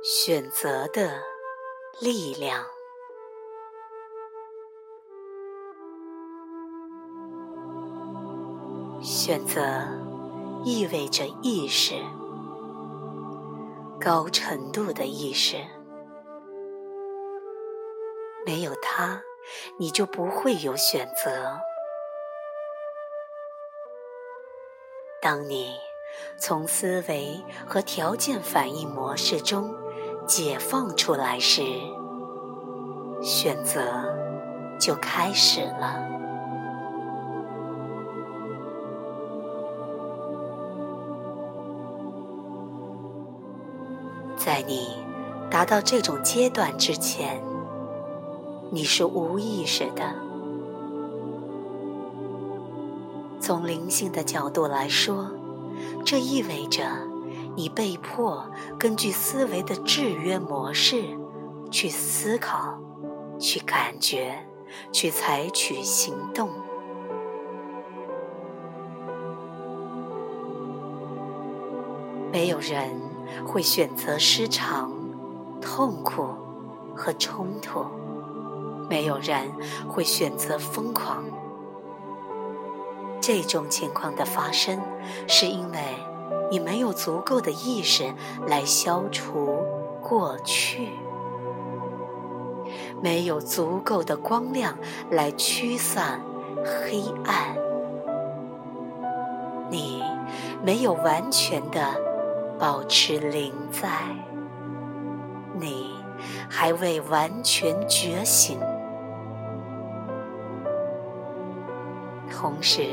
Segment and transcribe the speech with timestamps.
[0.00, 1.20] 选择的
[2.00, 2.64] 力量。
[9.02, 9.60] 选择
[10.64, 11.94] 意味着意识，
[14.00, 15.56] 高程度的意识。
[18.46, 19.20] 没有它，
[19.78, 21.58] 你就不会有选择。
[25.20, 25.76] 当你
[26.38, 29.74] 从思维和条件反应模式中
[30.28, 31.62] 解放出来时，
[33.22, 33.80] 选择
[34.78, 36.04] 就开始了。
[44.36, 44.98] 在你
[45.50, 47.42] 达到这种阶段之前，
[48.70, 50.02] 你是无意识的。
[53.40, 55.30] 从灵性的角度来说，
[56.04, 56.82] 这意味着
[57.58, 58.48] 你被迫
[58.78, 61.02] 根据思维的制约模式
[61.72, 62.78] 去思考、
[63.36, 64.32] 去感觉、
[64.92, 66.50] 去采取行动。
[72.30, 72.96] 没有人
[73.44, 74.92] 会选择失常、
[75.60, 76.28] 痛苦
[76.94, 77.84] 和冲突，
[78.88, 79.52] 没有人
[79.88, 81.24] 会选择疯狂。
[83.20, 84.80] 这种情况的发生，
[85.26, 85.78] 是因为
[86.50, 88.12] 你没有足够的意识
[88.46, 89.58] 来消除
[90.00, 90.90] 过去，
[93.02, 94.78] 没有足够的光亮
[95.10, 96.22] 来驱散
[96.64, 97.56] 黑暗，
[99.70, 100.02] 你
[100.64, 101.80] 没有完全的
[102.58, 103.88] 保持灵在，
[105.54, 105.94] 你
[106.48, 108.58] 还未完全觉醒，
[112.30, 112.86] 同时。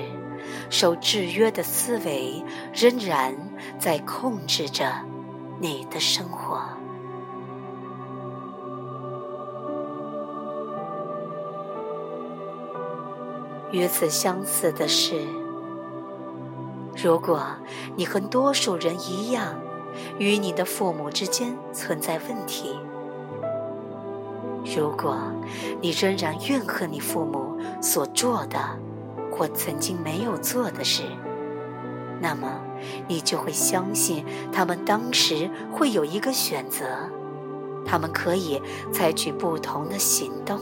[0.70, 2.44] 受制约的思维
[2.74, 3.36] 仍然
[3.80, 4.92] 在控制着
[5.60, 6.62] 你的生活。
[13.72, 15.20] 与此相似的是，
[16.96, 17.46] 如果
[17.96, 19.56] 你和多数人一样，
[20.18, 22.80] 与你的父母之间存在问题，
[24.78, 25.18] 如果
[25.82, 28.60] 你仍然怨恨你父母所做的，
[29.36, 31.04] 或曾经没有做的事，
[32.22, 32.48] 那么
[33.06, 36.86] 你就会相信他们当时会有一个选择，
[37.86, 38.62] 他们可以
[38.94, 40.58] 采取不同的行动。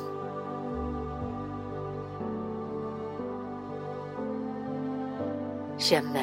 [5.78, 6.22] 人们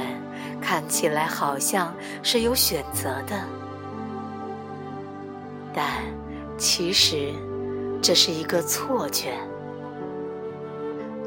[0.60, 3.44] 看起来好像是有选择的，
[5.72, 5.86] 但
[6.58, 7.32] 其实
[8.02, 9.34] 这是一个错觉。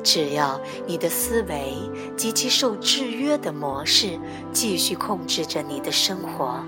[0.04, 1.74] 只要你的思维
[2.18, 4.20] 及其受制约的模式
[4.52, 6.60] 继续控制着你的生活，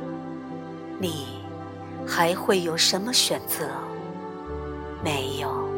[1.00, 1.28] 你
[2.07, 3.68] 还会有什么选择？
[5.03, 5.69] 没有，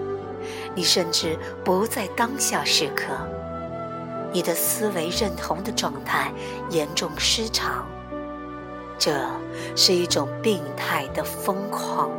[0.76, 3.14] 你甚至不在当下时刻。
[4.32, 6.32] 你的思维认同的状态
[6.70, 7.88] 严重失常，
[9.00, 9.12] 这
[9.76, 12.12] 是一种病态的疯狂。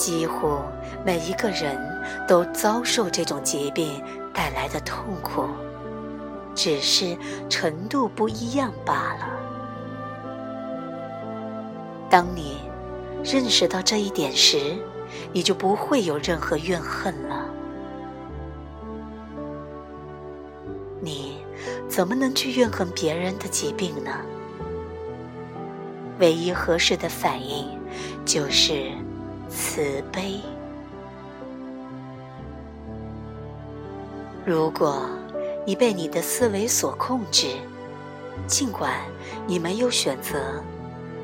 [0.00, 0.58] 几乎
[1.04, 1.78] 每一个人
[2.26, 4.02] 都遭受这种疾病
[4.32, 5.44] 带来的痛苦，
[6.54, 7.14] 只是
[7.50, 9.28] 程度不一样罢了。
[12.08, 12.62] 当你
[13.22, 14.74] 认识到这一点时，
[15.34, 17.44] 你就不会有任何怨恨了。
[20.98, 21.36] 你
[21.90, 24.12] 怎么能去怨恨别人的疾病呢？
[26.20, 27.78] 唯一合适的反应
[28.24, 28.90] 就是。
[29.50, 30.40] 慈悲。
[34.46, 35.04] 如果
[35.66, 37.48] 你被你的思维所控制，
[38.46, 38.94] 尽管
[39.46, 40.62] 你没有选择，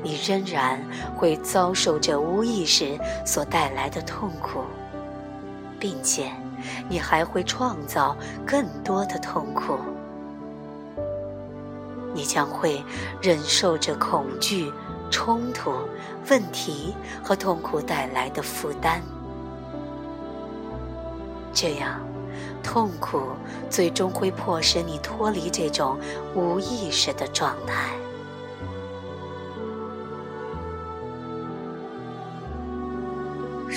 [0.03, 0.79] 你仍然
[1.15, 4.59] 会遭受着无意识所带来的痛苦，
[5.79, 6.29] 并且
[6.87, 9.77] 你还会创造更多的痛苦。
[12.13, 12.83] 你将会
[13.21, 14.71] 忍受着恐惧。
[15.09, 15.71] 冲突、
[16.29, 19.01] 问题和痛苦带来的负担，
[21.53, 21.99] 这样，
[22.61, 23.21] 痛苦
[23.69, 25.97] 最终会迫使你脱离这种
[26.35, 27.93] 无意识的状态。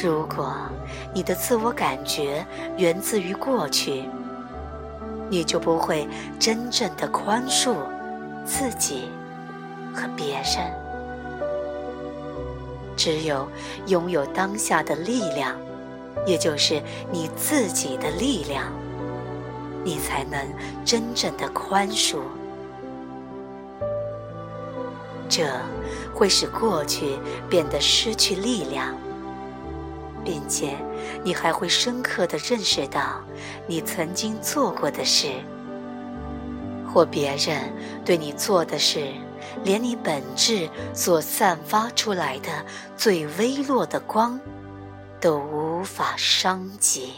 [0.03, 0.55] 如果
[1.13, 2.47] 你的自我感觉
[2.79, 4.09] 源自于过去，
[5.29, 7.75] 你就不会真正的宽恕
[8.45, 9.11] 自己
[9.95, 10.80] 和别人。
[13.01, 13.49] 只有
[13.87, 15.57] 拥有当下的力量，
[16.27, 18.71] 也就是你自己的力量，
[19.83, 20.39] 你才能
[20.85, 22.19] 真正的宽恕。
[25.31, 25.51] 这
[26.13, 27.19] 会使过去
[27.49, 28.95] 变得失去力量，
[30.23, 30.77] 并且
[31.25, 33.23] 你还会深刻的认识到
[33.67, 35.29] 你曾经做过的事，
[36.87, 37.73] 或别人
[38.05, 39.07] 对你做的事，
[39.65, 42.65] 连你本质所散发出来的
[42.97, 44.41] 最微弱的光
[45.21, 47.13] 都无法伤及。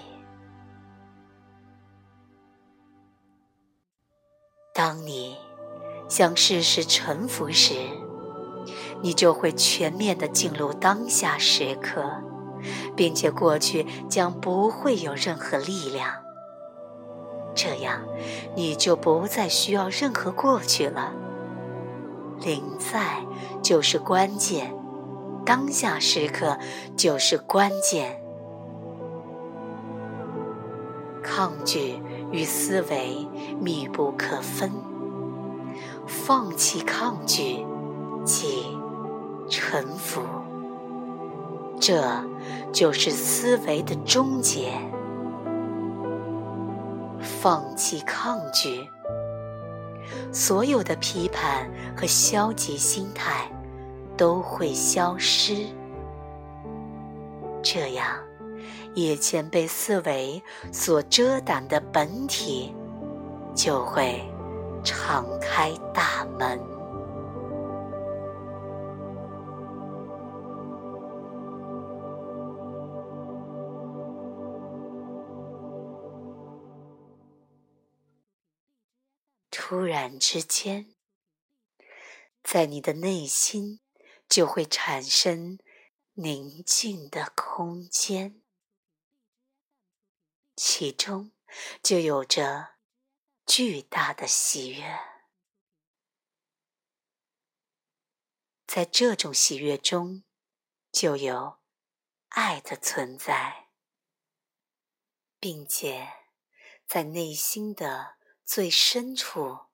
[4.75, 5.37] 当你
[6.09, 7.75] 向事实臣服时，
[9.03, 12.23] 你就会全面的进入当下时刻，
[12.97, 16.23] 并且过去将不会有任何力量。
[17.55, 18.03] 这样，
[18.57, 21.13] 你就不再需要任何过去了。
[22.45, 23.25] 临在
[23.63, 24.75] 就是关键，
[25.45, 26.59] 当下时刻
[26.97, 28.21] 就是关键。
[31.23, 33.27] 抗拒与思维
[33.61, 34.71] 密不可分，
[36.07, 37.65] 放弃抗拒
[38.25, 38.79] 即。
[39.49, 40.23] 臣服，
[41.79, 42.03] 这
[42.73, 44.73] 就是思维的终结。
[47.21, 48.89] 放弃抗拒，
[50.33, 53.51] 所有的批判和消极心态
[54.17, 55.67] 都会消失。
[57.63, 58.19] 这样，
[58.95, 60.43] 以前被思维
[60.73, 62.75] 所遮挡的本体
[63.55, 64.21] 就会
[64.83, 66.61] 敞开大门。
[79.51, 80.85] 突然之间，
[82.43, 83.81] 在你的内心
[84.29, 85.59] 就会产生
[86.15, 88.43] 宁静的空间，
[90.57, 91.33] 其中
[91.83, 92.75] 就有着
[93.47, 94.99] 巨大的喜悦。
[98.67, 100.25] 在这种喜悦中，
[100.91, 101.59] 就有
[102.29, 103.69] 爱的存在，
[105.39, 106.09] 并且
[106.87, 108.17] 在内心的。
[108.45, 109.67] 最深处，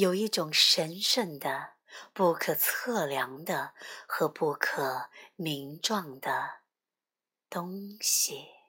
[0.00, 1.74] 有一种神圣的、
[2.14, 3.74] 不可测量的
[4.06, 6.60] 和不可名状的
[7.50, 8.59] 东西。